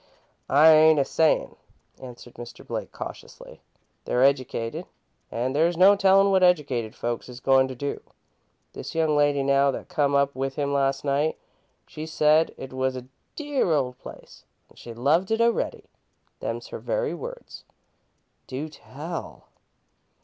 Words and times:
"I 0.49 0.71
ain't 0.71 0.97
a 0.97 1.05
sayin'," 1.05 1.57
answered 2.01 2.33
Mr. 2.33 2.65
Blake, 2.65 2.91
cautiously. 2.91 3.61
"They're 4.05 4.23
educated, 4.23 4.87
an' 5.29 5.53
there's 5.53 5.77
no 5.77 5.95
tellin' 5.95 6.31
what 6.31 6.41
educated 6.41 6.95
folks 6.95 7.29
is 7.29 7.39
goin' 7.39 7.67
to 7.67 7.75
do. 7.75 8.01
This 8.73 8.95
young 8.95 9.15
lady, 9.15 9.43
now, 9.43 9.69
that 9.69 9.89
come 9.89 10.15
up 10.15 10.33
with 10.33 10.55
him 10.55 10.73
last 10.73 11.05
night, 11.05 11.37
she 11.85 12.07
said 12.07 12.51
it 12.57 12.73
was 12.73 12.95
'a 12.97 13.09
dear 13.35 13.71
old 13.73 13.99
place 13.99 14.43
an' 14.71 14.75
she 14.75 14.91
loved 14.91 15.29
it 15.29 15.39
a'ready.' 15.39 15.85
Them's 16.39 16.69
her 16.69 16.79
very 16.79 17.13
words!" 17.13 17.63
"Do 18.47 18.69
tell!" 18.69 19.49